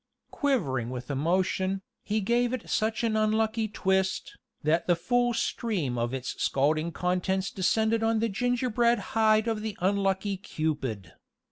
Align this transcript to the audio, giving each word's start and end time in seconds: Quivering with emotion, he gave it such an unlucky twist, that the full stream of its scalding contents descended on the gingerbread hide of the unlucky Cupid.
Quivering 0.31 0.89
with 0.89 1.11
emotion, 1.11 1.83
he 2.01 2.21
gave 2.21 2.53
it 2.53 2.67
such 2.67 3.03
an 3.03 3.15
unlucky 3.15 3.67
twist, 3.67 4.35
that 4.63 4.87
the 4.87 4.95
full 4.95 5.31
stream 5.35 5.95
of 5.95 6.11
its 6.11 6.41
scalding 6.43 6.91
contents 6.91 7.51
descended 7.51 8.01
on 8.01 8.17
the 8.17 8.27
gingerbread 8.27 8.97
hide 9.13 9.47
of 9.47 9.61
the 9.61 9.77
unlucky 9.79 10.37
Cupid. 10.37 11.11